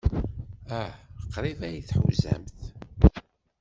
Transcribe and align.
Ah, 0.79 0.93
qrib 1.33 1.59
ay 1.67 1.77
t-tḥuzamt. 1.81 2.59